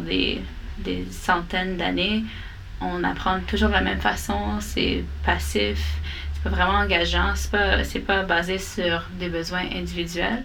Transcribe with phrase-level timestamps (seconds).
[0.00, 0.40] des,
[0.78, 2.24] des centaines d'années,
[2.80, 6.00] on apprend toujours de la même façon, c'est passif,
[6.34, 10.44] c'est pas vraiment engageant, c'est pas, c'est pas basé sur des besoins individuels.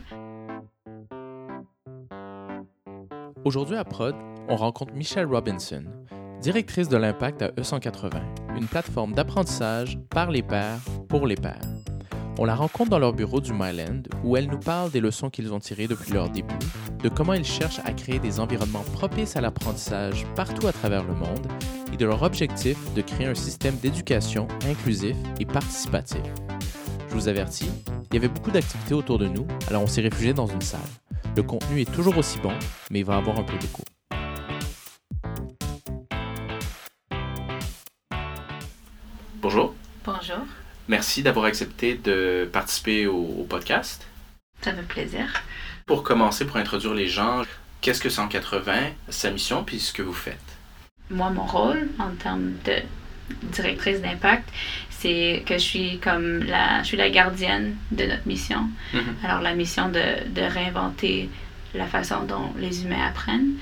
[3.46, 4.16] Aujourd'hui à Prod,
[4.48, 5.84] on rencontre Michelle Robinson,
[6.42, 10.80] directrice de l'impact à E180, une plateforme d'apprentissage par les pairs
[11.10, 11.62] pour les pairs.
[12.40, 15.54] On la rencontre dans leur bureau du Myland où elle nous parle des leçons qu'ils
[15.54, 16.56] ont tirées depuis leur début,
[17.04, 21.14] de comment ils cherchent à créer des environnements propices à l'apprentissage partout à travers le
[21.14, 21.48] monde
[21.92, 26.22] et de leur objectif de créer un système d'éducation inclusif et participatif.
[27.10, 27.70] Je vous avertis,
[28.10, 30.80] il y avait beaucoup d'activités autour de nous, alors on s'est réfugié dans une salle.
[31.36, 32.54] Le contenu est toujours aussi bon,
[32.90, 33.84] mais il va avoir un peu d'écho.
[39.42, 39.76] Bonjour.
[40.06, 40.38] Bonjour,
[40.88, 44.06] Merci d'avoir accepté de participer au, au podcast.
[44.62, 45.26] ça fait plaisir.
[45.86, 47.44] Pour commencer, pour introduire les gens,
[47.82, 48.74] qu'est-ce que 180,
[49.10, 50.38] sa mission, puis ce que vous faites?
[51.10, 52.78] Moi, mon rôle en termes de
[53.52, 54.50] directrice d'impact,
[54.90, 58.70] c'est que je suis comme la, je suis la gardienne de notre mission.
[58.94, 59.16] Mhm.
[59.24, 61.30] Alors, la mission de, de réinventer
[61.74, 63.54] la façon dont les humains apprennent.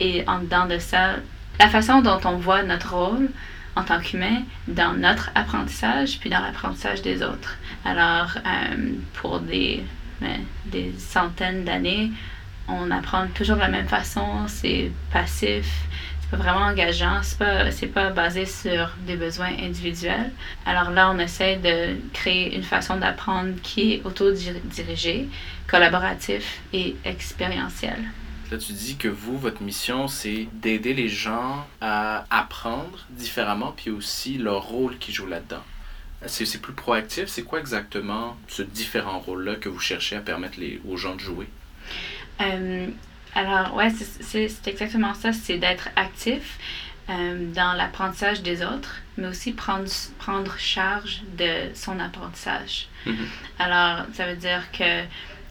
[0.00, 1.16] Et en dedans de ça,
[1.60, 3.28] la façon dont on voit notre rôle
[3.76, 7.56] en tant qu'humain dans notre apprentissage, puis dans l'apprentissage des autres.
[7.84, 9.82] Alors, euh, pour des,
[10.22, 12.10] ben, des centaines d'années,
[12.68, 15.66] on apprend toujours de la même façon, c'est passif,
[16.20, 20.32] c'est pas vraiment engageant, c'est pas, c'est pas basé sur des besoins individuels.
[20.64, 25.28] Alors là, on essaie de créer une façon d'apprendre qui est autodirigée,
[25.66, 27.98] collaboratif et expérientiel.
[28.50, 33.90] Là, tu dis que vous, votre mission, c'est d'aider les gens à apprendre différemment, puis
[33.90, 35.62] aussi leur rôle qu'ils jouent là-dedans.
[36.26, 37.26] C'est plus proactif.
[37.28, 41.20] C'est quoi exactement ce différent rôle-là que vous cherchez à permettre les, aux gens de
[41.20, 41.48] jouer?
[42.40, 42.86] Euh,
[43.34, 46.58] alors, ouais, c'est- exactement ça, c'est d'être actif
[47.10, 52.88] euh, dans l'apprentissage des autres, mais aussi prendre, prendre charge de son apprentissage.
[53.06, 53.26] Mhm.
[53.58, 55.02] Alors, ça veut dire que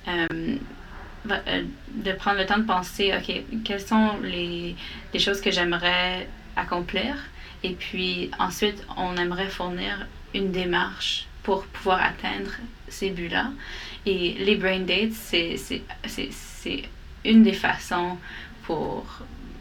[0.07, 0.57] euh,
[1.25, 4.75] de prendre le temps de penser, OK, quelles sont les,
[5.13, 7.15] les choses que j'aimerais accomplir,
[7.63, 12.51] et puis ensuite, on aimerait fournir une démarche pour pouvoir atteindre
[12.87, 13.51] ces buts-là.
[14.05, 16.83] Et les brain dates, c'est
[17.23, 18.17] une des façons
[18.63, 19.05] pour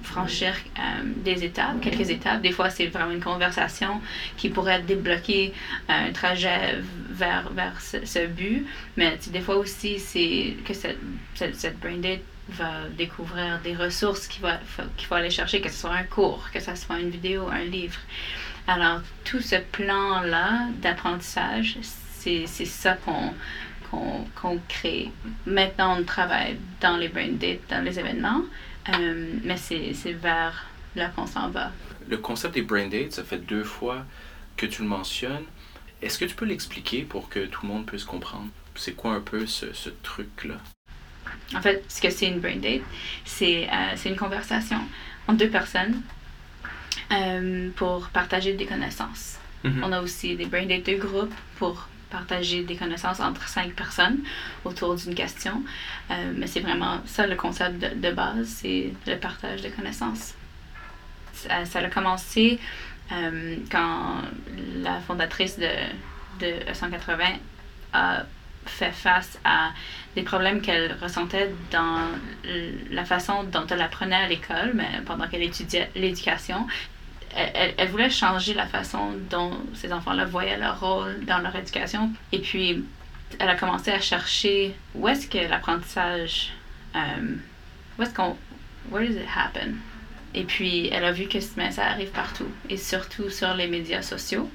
[0.03, 0.83] franchir euh,
[1.17, 2.43] des étapes, quelques étapes.
[2.43, 4.01] Des fois, c'est vraiment une conversation
[4.37, 5.53] qui pourrait débloquer
[5.89, 6.79] un trajet
[7.11, 8.67] vers, vers ce, ce but.
[8.97, 10.99] Mais des fois aussi, c'est que cette,
[11.35, 14.59] cette, cette brain date va découvrir des ressources qu'il va,
[14.97, 17.65] qu'il faut aller chercher, que ce soit un cours, que ce soit une vidéo, un
[17.65, 18.01] livre.
[18.71, 23.35] Alors, tout ce plan-là d'apprentissage, c'est ça qu'on
[23.91, 25.11] qu'on qu'on crée.
[25.45, 28.43] Maintenant, on travaille dans les brain dates, dans les événements,
[28.91, 31.73] euh, mais c'est vers là qu'on s'en va.
[32.09, 34.07] Le concept des brain dates, ça fait deux fois
[34.57, 35.47] que tu le mentionnes.
[36.01, 38.51] Est-ce que tu peux l'expliquer pour que tout le monde puisse comprendre?
[38.77, 40.59] C'est quoi un peu ce, ce truc-là?
[41.57, 42.83] En fait, ce que c'est une brain date,
[43.25, 44.79] c'est euh, c'est une conversation
[45.27, 46.01] entre deux personnes
[47.13, 49.39] euh, pour partager des connaissances.
[49.65, 49.83] Mhm.
[49.85, 54.19] On a aussi des brain dates de groupe pour partager des connaissances entre cinq personnes
[54.65, 55.63] autour d'une question.
[56.11, 60.35] Euh, mais c'est vraiment ça le concept de, de base, c'est le partage de connaissances.
[61.33, 62.59] Ça, ça a commencé
[63.13, 64.23] euh, quand
[64.77, 65.69] la fondatrice de,
[66.41, 67.25] de 180
[67.93, 68.23] a
[68.67, 69.71] fait face à
[70.15, 72.09] des problèmes qu'elle ressentait dans
[72.91, 76.67] la façon dont elle apprenait à l'école, mais pendant qu'elle étudiait l'éducation
[77.35, 82.11] elle, voulait changer la façon dont ces enfants-là voyaient leur rôle dans leur éducation.
[82.33, 82.85] Et puis,
[83.39, 86.53] elle a commencé à chercher où est-ce que l'apprentissage,
[86.97, 87.37] euh,
[87.99, 88.37] où est-ce qu'on,
[88.91, 89.77] where does it happen?
[90.35, 94.51] Et puis, elle a vu que ça arrive partout, et surtout sur les médias sociaux.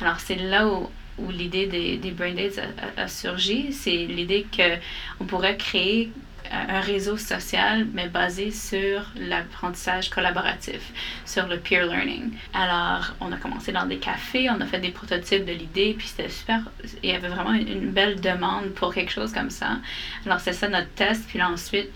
[0.00, 3.72] Alors, c'est là où, où l'idée des, des Brain Dates a, a- a surgi.
[3.72, 6.10] C'est l'idée qu'on pourrait créer
[6.52, 10.80] un réseau social, mais basé sur l'apprentissage collaboratif,
[11.24, 12.32] sur le peer learning.
[12.52, 16.08] Alors, on a commencé dans des cafés, on a fait des prototypes de l'idée, puis
[16.08, 16.60] c'était super.
[17.02, 19.78] Il y avait vraiment une belle demande pour quelque chose comme ça.
[20.26, 21.90] Alors, c'est ça notre test, puis là, ensuite,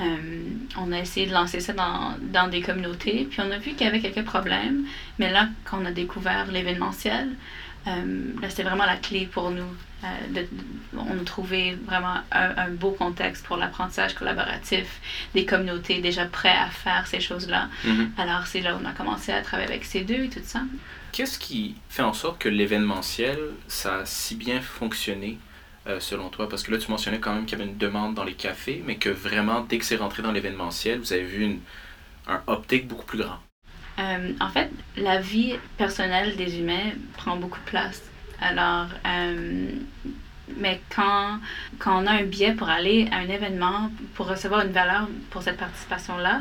[0.00, 0.04] euh,
[0.78, 3.86] on a essayé de lancer ça dans, dans des communautés, puis on a vu qu'il
[3.86, 4.84] y avait quelques problèmes,
[5.18, 7.30] mais là, quand on a découvert l'événementiel,
[7.86, 7.90] euh,
[8.40, 9.74] là, c'était vraiment la clé pour nous.
[10.04, 10.48] Euh, de-
[10.96, 15.00] on a trouvé vraiment un, un beau contexte pour l'apprentissage collaboratif,
[15.34, 17.68] des communautés déjà prêtes à faire ces choses-là.
[17.84, 18.10] Mhm.
[18.18, 20.62] Alors, c'est là où on a commencé à travailler avec ces deux et tout ça.
[21.12, 23.38] Qu'est-ce qui fait en sorte que l'événementiel,
[23.68, 25.38] ça a si bien fonctionné
[25.86, 26.48] euh, selon toi?
[26.48, 28.82] Parce que là, tu mentionnais quand même qu'il y avait une demande dans les cafés,
[28.86, 31.60] mais que vraiment, dès que c'est rentré dans l'événementiel, vous avez vu une,
[32.26, 33.38] un optique beaucoup plus grand.
[33.98, 38.02] Euh, en fait, la vie personnelle des humains prend beaucoup de place.
[38.42, 39.70] Alors, euh,
[40.56, 41.38] mais quand,
[41.78, 45.42] quand on a un billet pour aller à un événement, pour recevoir une valeur pour
[45.42, 46.40] cette participation-là,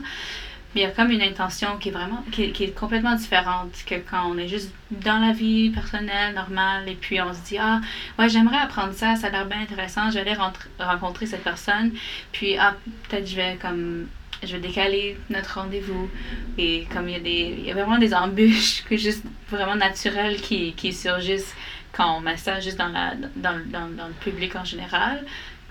[0.74, 3.96] il y a comme une intention qui est vraiment qui, qui, est complètement différente que
[3.96, 7.82] quand on est juste dans la vie personnelle normale et puis on se dit ah
[8.18, 10.38] ouais j'aimerais apprendre ça ça a l'air bien intéressant je vais aller
[10.80, 11.92] rencontrer cette personne
[12.32, 12.76] puis ah
[13.10, 14.08] peut-être je vais comme
[14.44, 16.10] je vais décaler notre rendez-vous.
[16.58, 17.56] Et comme il y a des.
[17.60, 21.56] Il y a vraiment des embûches juste vraiment naturelles qui, qui surgissent
[21.94, 25.26] quand on met ça juste dans, la, dans, dans, dans le public en général,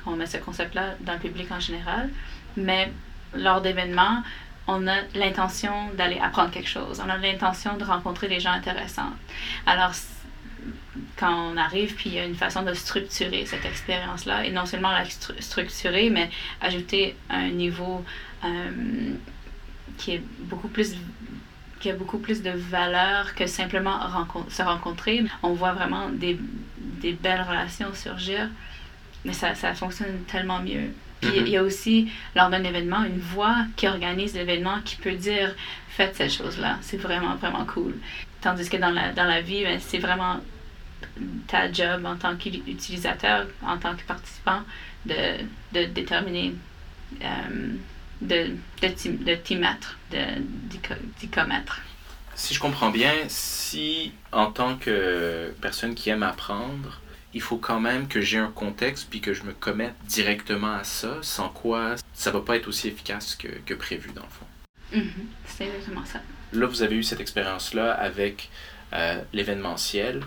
[0.05, 2.11] quand on met ce concept-là dans le public en général.
[2.57, 2.93] Mais
[3.35, 4.23] lors d'événements,
[4.67, 7.03] on a l'intention d'aller apprendre quelque chose.
[7.05, 9.13] On a l'intention de rencontrer des gens intéressants.
[9.67, 9.93] Alors,
[11.17, 14.67] quand on arrive, puis il y a une façon de structurer cette expérience-là, et non
[14.67, 15.05] seulement la
[15.41, 16.31] structurer, mais
[16.61, 18.05] ajouter un niveau
[18.45, 19.15] euh,
[19.99, 20.95] qui est beaucoup plus
[21.81, 23.99] qui a beaucoup plus de valeur que simplement
[24.49, 25.25] se rencontrer.
[25.43, 26.39] On voit vraiment des,
[26.79, 28.49] des belles relations surgir,
[29.25, 30.93] mais ça, ça fonctionne tellement mieux.
[31.21, 35.13] Puis il y a aussi, lors d'un événement, une voix qui organise l'événement qui peut
[35.13, 35.55] dire
[35.91, 36.79] faites cette chose-là.
[36.81, 37.95] C'est vraiment, vraiment cool.
[38.41, 40.41] Tandis que dans la, dans la vie, ben, c'est vraiment
[41.47, 44.61] ta job en tant qu'utilisateur, en tant que participant,
[45.05, 45.43] de,
[45.73, 46.55] de déterminer
[47.23, 47.75] euh,
[48.21, 51.81] de, de, t'y mettre, d'y commettre.
[52.35, 57.01] Si je comprends bien, si en tant que personne qui aime apprendre,
[57.35, 60.85] il faut quand même que j'ai un contexte puis que je me commette directement à
[60.85, 64.47] ça, sans quoi ça va pas être aussi efficace que, que prévu dans le fond.
[64.99, 65.27] Mm-hmm.
[65.47, 66.21] C'est exactement ça.
[66.53, 68.51] Là, vous avez eu cette expérience-là avec
[68.93, 70.23] euh, l'événementiel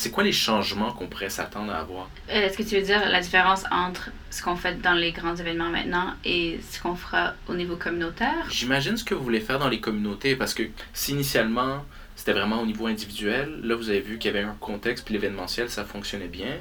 [0.00, 2.08] c'est quoi les changements qu'on pourrait s'attendre à avoir?
[2.30, 5.36] Euh, est-ce que tu veux dire la différence entre ce qu'on fait dans les grands
[5.36, 8.46] événements maintenant et ce qu'on fera au niveau communautaire?
[8.48, 10.62] J'imagine ce que vous voulez faire dans les communautés parce que
[10.94, 11.84] si initialement
[12.16, 15.12] c'était vraiment au niveau individuel, là vous avez vu qu'il y avait un contexte puis
[15.12, 16.56] l'événementiel ça fonctionnait bien.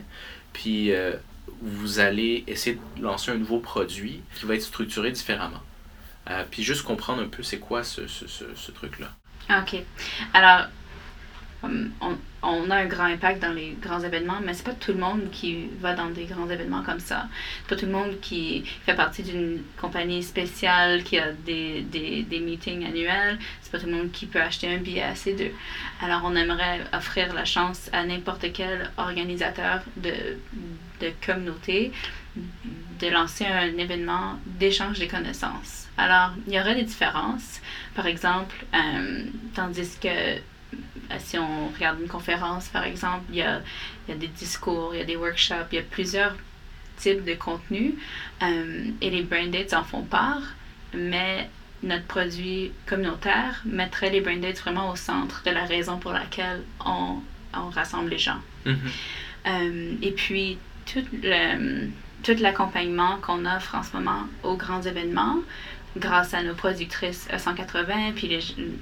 [0.52, 1.14] Puis euh,
[1.62, 5.64] vous allez essayer de lancer un nouveau produit qui va être structuré différemment.
[6.30, 9.08] Euh, puis juste comprendre un peu c'est quoi ce, ce, ce, ce truc-là.
[9.62, 9.82] OK.
[10.34, 10.68] Alors,
[11.64, 15.00] on, on, a un grand impact dans les grands événements, mais c'est pas tout le
[15.00, 17.28] monde qui va dans des grands événements comme ça.
[17.62, 22.24] C'est pas tout le monde qui fait partie d'une compagnie spéciale qui a des, des,
[22.24, 23.38] des meetings annuels.
[23.62, 25.52] C'est pas tout le monde qui peut acheter un billet à ces deux.
[26.02, 30.14] Alors, on aimerait offrir la chance à n'importe quel organisateur de,
[31.02, 31.92] de communauté
[33.00, 35.88] de lancer un événement d'échange des connaissances.
[35.98, 37.62] Alors, il y aurait des différences.
[37.96, 40.40] Par exemple, euh, tandis que
[41.18, 43.62] si on regarde une conférence, par exemple, il y a,
[44.08, 46.36] il y a des discours, il y a des workshops, il y a plusieurs
[46.98, 47.94] types de contenus
[48.44, 50.42] euh, et les brain dates en font part,
[50.94, 51.50] mais
[51.82, 56.62] notre produit communautaire mettrait les brain dates vraiment au centre de la raison pour laquelle
[56.86, 57.16] on,
[57.54, 58.42] on rassemble les gens.
[58.66, 58.76] Mm-hmm.
[59.48, 61.88] Euh, et puis, tout le,
[62.24, 65.38] tout l'accompagnement qu'on offre en ce moment aux grands événements,
[65.98, 68.38] grâce à nos productrices 180 puis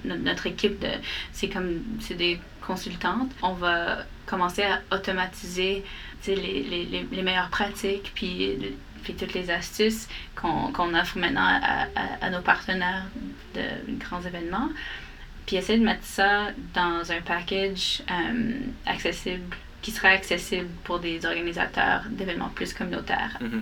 [0.05, 0.89] notre, équipe de
[1.31, 5.83] c'est comme c'est des consultantes on va commencer à automatiser
[6.27, 8.57] les, les, les, meilleures pratiques puis,
[9.03, 11.61] puis toutes les astuces qu'on offre maintenant
[12.21, 13.05] à, nos partenaires
[13.55, 13.61] de
[13.99, 14.69] grands événements
[15.45, 18.51] puis essayer de mettre ça dans un package euh,
[18.85, 23.37] accessible qui sera accessible pour des organisateurs d'événements plus communautaires.
[23.41, 23.61] Mm-hmm.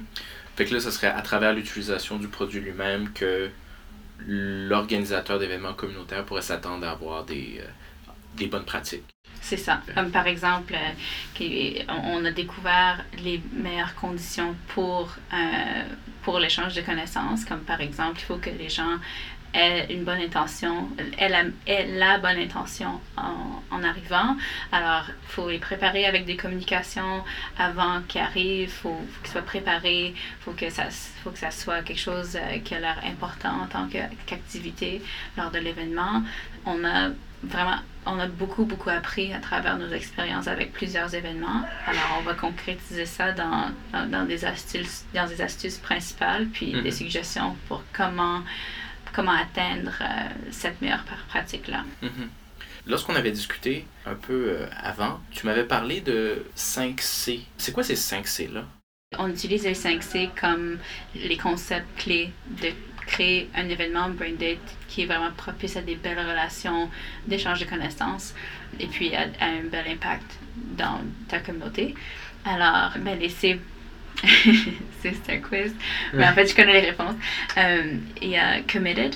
[0.55, 3.50] Fait que là, ce serait à travers l'utilisation du produit lui-même que
[4.25, 9.03] l'organisateur d'événements communautaires pourrait s'attendre à avoir des, euh, des bonnes pratiques.
[9.41, 9.81] C'est ça.
[9.93, 15.83] Comme par exemple, euh, on a découvert les meilleures conditions pour, euh,
[16.24, 18.97] pour l'échange de connaissances, comme par exemple, il faut que les gens
[19.55, 24.35] ait une bonne intention, elle a, la bonne intention en, en arrivant.
[24.71, 27.24] Alors, il faut les préparer avec des communications
[27.57, 30.85] avant qu'ils arrivent, il faut, faut qu'ils soient préparés, il faut, que ça,
[31.24, 35.01] faut que ça soit quelque chose euh, qui a l'air important en tant qu'activité
[35.38, 36.24] lors de l'événement.
[36.65, 37.09] On a
[37.43, 41.63] vraiment, on a beaucoup, beaucoup appris à travers nos expériences avec plusieurs événements.
[41.85, 43.71] Alors, on va concrétiser ça dans,
[44.07, 46.91] dans, des, astuces, dans des astuces principales, puis des mm-hmm.
[46.91, 48.41] suggestions pour comment
[49.15, 51.86] comment atteindre euh, cette meilleure pratique-là.
[52.01, 52.29] Mhm.
[52.88, 57.39] Lorsqu'on avait discuté un peu euh, avant, tu m'avais parlé de 5C.
[57.57, 58.65] C'est quoi ces 5C-là?
[59.17, 60.77] On utilise les 5C comme
[61.15, 62.31] les concepts clés
[62.62, 62.69] de
[63.07, 64.57] créer un événement brain date
[64.88, 66.89] qui est vraiment propice à des belles relations,
[67.25, 68.34] d'échange de connaissances
[68.79, 71.95] et puis à, un bel impact dans ta communauté.
[72.43, 73.60] Alors, ben, les C
[75.01, 75.74] c'est un quiz.
[76.13, 77.15] Mais en fait, je connais les réponses.
[78.22, 79.15] Il y a committed,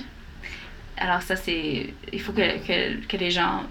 [0.99, 1.93] alors ça, c'est...
[2.11, 3.63] Il faut que, que, les gens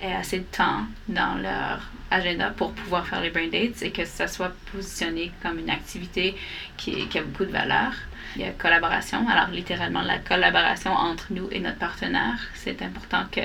[0.00, 4.04] aient assez de temps dans leur agenda pour pouvoir faire les brain dates et que
[4.04, 6.34] ça soit positionné comme une activité
[6.76, 7.92] qui, a beaucoup de valeur.
[8.34, 12.38] Il y a collaboration, alors littéralement la collaboration entre nous et notre partenaire.
[12.54, 13.40] C'est important que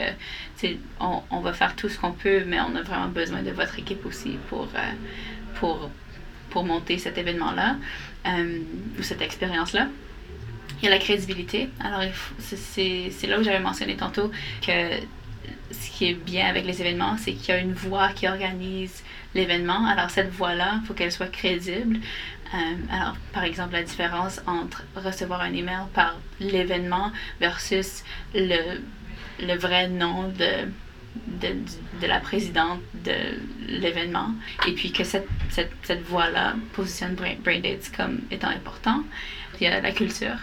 [1.00, 3.78] on, on va faire tout ce qu'on peut, mais on a vraiment besoin de votre
[3.78, 4.92] équipe aussi pour, euh,
[5.60, 5.92] pour,
[6.50, 7.78] pour monter cet événement-là
[8.28, 8.60] euh,
[9.00, 9.88] ou cette expérience-là.
[10.82, 11.70] Il y a la crédibilité.
[11.80, 12.02] Alors,
[12.40, 14.72] c'est là où j'avais mentionné tantôt que
[15.72, 19.04] ce qui est bien avec les événements, c'est qu'il y a une voix qui organise
[19.34, 19.86] l'événement.
[19.88, 21.98] Alors, cette voix-là, il faut qu'elle soit crédible.
[22.54, 22.58] Euh,
[22.92, 27.12] alors, par exemple, la différence entre recevoir un email par l'événement
[27.42, 28.80] versus le,
[29.42, 30.70] le vrai nom de,
[31.28, 31.56] de,
[32.02, 33.14] de, la présidente de
[33.68, 34.32] l'événement.
[34.68, 39.04] Et puis que cette, cette, cette voix-là positionne Braindates comme étant important.
[39.60, 40.38] Il y a la culture.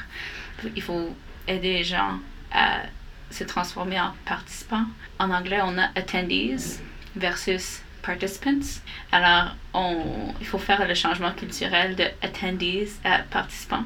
[0.74, 1.14] Il faut
[1.46, 2.18] aider les gens
[2.52, 2.82] à
[3.30, 4.86] se transformer en participants.
[5.18, 6.80] En anglais, on a attendees
[7.16, 8.80] versus participants.
[9.12, 13.84] Alors, on, il faut faire le changement culturel de attendees à participants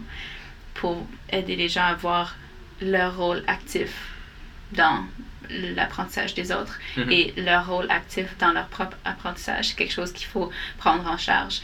[0.74, 2.36] pour aider les gens à voir
[2.80, 3.90] leur rôle actif
[4.72, 5.04] dans
[5.50, 7.12] l'apprentissage des autres mm-hmm.
[7.12, 9.68] et leur rôle actif dans leur propre apprentissage.
[9.68, 11.60] C'est quelque chose qu'il faut prendre en charge.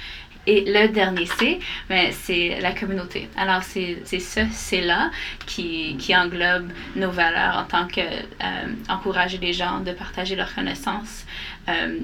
[0.46, 3.28] Et le dernier C, ben, c'est la communauté.
[3.36, 5.10] Alors, c'est ce C-là
[5.46, 8.44] qui, qui, englobe nos valeurs en tant que euh,
[8.88, 11.24] encourager les gens de partager leurs connaissances
[11.68, 11.98] euh,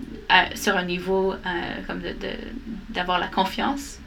[0.55, 1.37] sur un niveau euh,
[1.87, 2.01] comme
[2.89, 3.99] d'avoir de, la confiance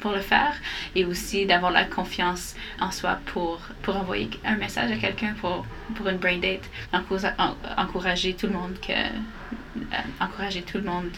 [0.00, 0.54] pour le faire
[0.94, 5.66] et aussi d'avoir la confiance en soi pour, pour envoyer un message à quelqu'un pour,
[5.94, 6.68] pour une brain date.
[6.92, 8.92] Encourager tout le monde que,
[10.20, 11.10] encourager tout le monde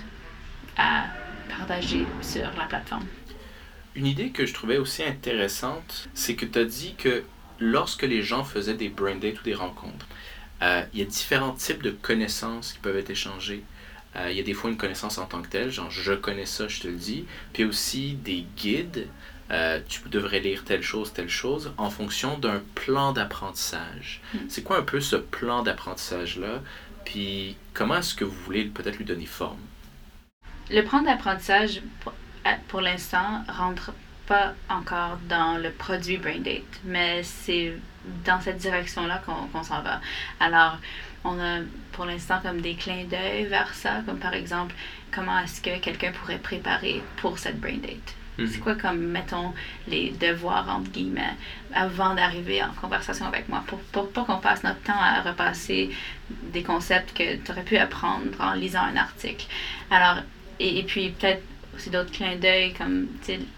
[0.76, 1.06] à
[1.48, 3.06] partager sur la plateforme.
[3.94, 7.24] Une idée que je trouvais aussi intéressante, c'est que tu as dit que
[7.58, 10.06] lorsque les gens faisaient des brain dates ou des rencontres,
[10.62, 13.62] euh, il y a différents types de connaissances qui peuvent être échangées.
[14.16, 16.46] Euh, il y a des fois une connaissance en tant que telle, genre je connais
[16.46, 17.24] ça, je te le dis.
[17.52, 19.08] Puis aussi des guides.
[19.50, 24.20] Euh, tu devrais lire telle chose, telle chose, en fonction d'un plan d'apprentissage.
[24.34, 24.40] Hmm.
[24.46, 26.60] C'est quoi un peu ce plan d'apprentissage-là?
[27.06, 29.56] Puis comment est-ce que vous voulez peut-être lui donner forme?
[30.70, 32.12] le plan d'apprentissage, pour,
[32.68, 33.92] pour l'instant, rentre
[34.26, 37.74] pas encore dans le produit Braindate, mais c'est
[38.24, 40.00] dans cette direction-là qu'on s'en va.
[40.40, 40.78] Alors,
[41.24, 41.60] on a
[41.92, 44.74] pour l'instant comme des clins d'œil vers ça, comme par exemple,
[45.10, 48.14] comment est-ce que quelqu'un pourrait préparer pour cette Braindate.
[48.38, 48.60] C'est mhm.
[48.60, 49.52] quoi comme, mettons,
[49.88, 51.34] les devoirs, entre guillemets,
[51.74, 55.90] avant d'arriver en conversation avec moi, pour, pour pas qu'on passe notre temps à repasser
[56.30, 59.46] des concepts que tu aurais pu apprendre en lisant un article.
[59.90, 60.18] Alors,
[60.60, 61.42] et, puis peut-être
[61.74, 63.08] aussi d'autres clins d'œil, comme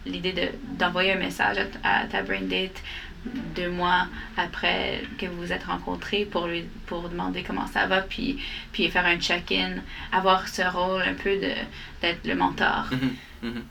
[0.07, 2.83] l'idée d'envoyer un message à, ta brain date
[3.55, 8.01] deux mois après que vous vous êtes rencontrés pour lui pour demander comment ça va
[8.01, 8.39] puis
[8.73, 9.77] puis faire un check-in
[10.11, 11.53] avoir ce rôle un peu de
[12.01, 13.47] d'être le mentor mm-hmm.
[13.49, 13.63] Mm-hmm.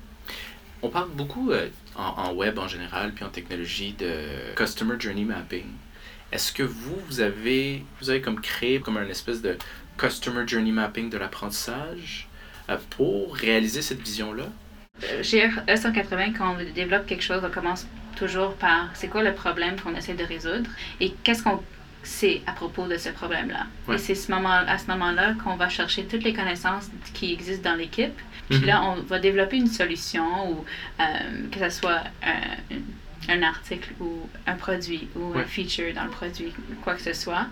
[0.83, 5.25] on parle beaucoup euh, en, en, web en général puis en technologie de customer journey
[5.25, 5.65] mapping
[6.31, 9.57] est-ce que vous vous avez vous avez comme créé comme un espèce de
[9.99, 12.27] customer journey mapping de l'apprentissage
[12.69, 14.45] euh, pour réaliser cette vision-là?
[15.03, 17.87] Euh, chez E180, quand on développe quelque chose, on commence
[18.19, 21.61] toujours par c'est quoi le problème qu'on essaie de résoudre et qu'est-ce qu'on
[22.03, 23.67] sait à propos de ce problème-là.
[23.93, 27.71] Et c'est ce moment, à ce moment-là qu'on va chercher toutes les connaissances qui existent
[27.71, 28.17] dans l'équipe.
[28.49, 28.87] Puis là, mhm.
[28.87, 30.65] on va développer une solution, ou
[30.99, 31.03] euh,
[31.51, 32.03] que ce soit
[33.27, 36.51] un, article ou un produit ou un feature dans le produit,
[36.83, 37.45] quoi que ce soit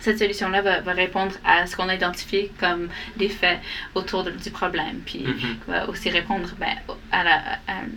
[0.00, 3.60] cette solution-là va, va, répondre à ce qu'on a identifié comme des faits
[3.94, 5.70] autour du problème, puis mm-hmm.
[5.70, 6.76] va aussi répondre ben,
[7.12, 7.40] à la,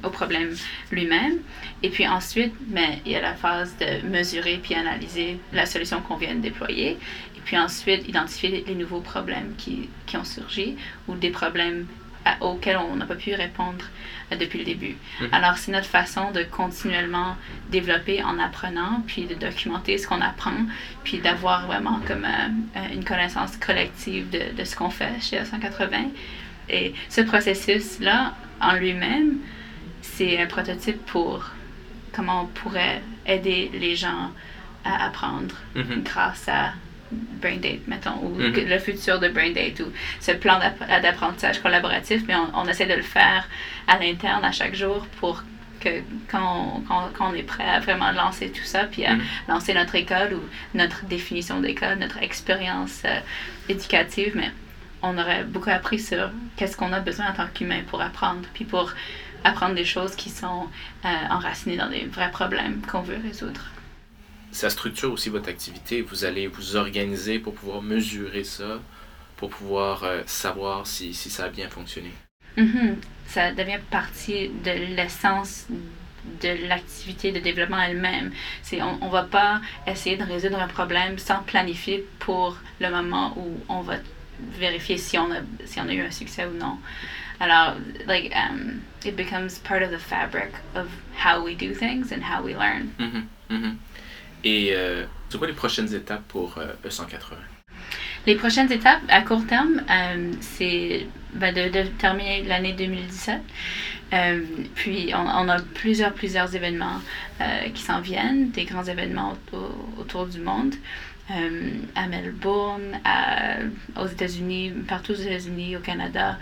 [0.04, 0.56] au problème
[0.92, 1.40] lui-même.
[1.82, 6.02] Et puis ensuite, ben, il y a la phase de mesurer puis analyser la solution
[6.02, 6.98] qu'on vient de déployer.
[7.36, 11.88] Et puis ensuite, identifier les, nouveaux problèmes qui, qui ont surgi ou des problèmes
[12.42, 13.86] auxquels on n'a pas pu répondre
[14.32, 14.96] euh, depuis le début.
[15.22, 15.30] Mhm.
[15.32, 17.36] Alors, c'est notre façon de continuellement
[17.70, 20.66] développer en apprenant, puis de documenter ce qu'on apprend,
[21.04, 25.44] puis d'avoir vraiment comme euh, euh, une connaissance collective de, de ce qu'on fait chez
[25.44, 26.06] 180
[26.70, 29.38] Et ce processus-là, en lui-même,
[30.02, 31.52] c'est un prototype pour
[32.14, 34.32] comment on pourrait aider les gens
[34.86, 36.04] à apprendre mhm.
[36.04, 36.74] grâce à
[37.42, 38.54] Braindate, mettons, ou mhm.
[38.68, 40.60] le futur de Braindate, ou ce plan
[41.02, 43.48] d'apprentissage collaboratif, mais on, essaie de le faire
[43.88, 45.44] à l'interne à chaque jour pour
[45.80, 45.90] que
[46.32, 49.24] quand on, quand, on, est prêt à vraiment lancer tout ça, puis à mhm.
[49.50, 50.42] lancer notre école ou
[50.78, 53.20] notre définition d'école, notre expérience euh,
[53.68, 54.52] éducative, mais
[55.02, 58.64] on aurait beaucoup appris sur qu'est-ce qu'on a besoin en tant qu'humain pour apprendre, puis
[58.64, 58.94] pour
[59.44, 60.68] apprendre des choses qui sont
[61.06, 63.73] euh, enracinées dans des vrais problèmes qu'on veut résoudre.
[64.54, 66.02] Ça structure aussi votre activité.
[66.02, 68.80] Vous allez vous organiser pour pouvoir mesurer ça,
[69.36, 72.12] pour pouvoir euh, savoir si, si, ça a bien fonctionné.
[72.58, 72.96] Mm-hmm.
[73.28, 75.66] Ça devient partie de l'essence
[76.42, 78.32] de l'activité de développement elle-même.
[78.72, 83.58] On ne va pas essayer de résoudre un problème sans planifier pour le moment où
[83.68, 83.96] on va
[84.58, 86.78] vérifier si on a, si on a eu un succès ou non.
[87.40, 87.76] Alors,
[88.08, 92.42] like, um, it becomes part of the fabric of how we do things and how
[92.42, 92.94] we learn.
[93.00, 93.56] Mm-hmm.
[93.56, 93.72] Mm-hmm.
[94.44, 97.14] Et euh, c'est quoi les prochaines étapes pour E180?
[97.32, 97.36] Euh,
[98.26, 103.42] les prochaines étapes à court terme, euh, c'est ben, de, terminer l'année 2017.
[104.76, 107.02] puis on, a plusieurs, plusieurs événements
[107.74, 109.34] qui s'en viennent, des grands événements
[109.98, 110.76] autour du monde.
[111.96, 113.00] à Melbourne,
[114.00, 116.38] aux États-Unis, partout aux États-Unis, au Canada,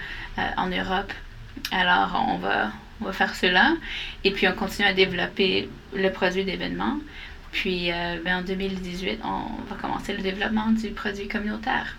[0.57, 1.13] en Europe.
[1.71, 3.73] Alors, on va, on va faire cela.
[4.23, 6.97] Et puis, on continue à développer le produit d'événements.
[7.51, 11.97] Puis euh, ben, en 2018, on va commencer le développement du produit communautaire.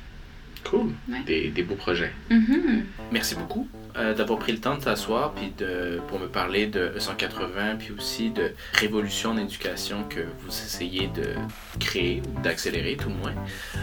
[0.64, 0.92] Cool.
[1.26, 2.12] Des, des, beaux projets.
[2.30, 2.82] Mm-hmm.
[3.10, 6.92] Merci beaucoup euh, d'avoir pris le temps de t'asseoir puis de, pour me parler de
[6.96, 11.34] 180 puis aussi de révolution en éducation que vous essayez de
[11.80, 13.34] créer ou d'accélérer tout le moins.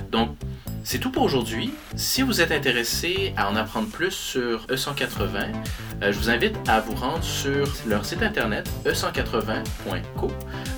[0.09, 0.37] Donc,
[0.83, 1.73] c'est tout pour aujourd'hui.
[1.95, 5.53] Si vous êtes intéressé à en apprendre plus sur E180,
[6.01, 10.27] euh, je vous invite à vous rendre sur leur site internet e180.co.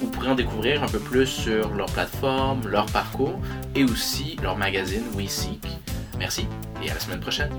[0.01, 3.39] Vous pourrez en découvrir un peu plus sur leur plateforme, leur parcours
[3.75, 5.65] et aussi leur magazine WeSeek.
[6.17, 6.48] Merci
[6.84, 7.51] et à la semaine prochaine.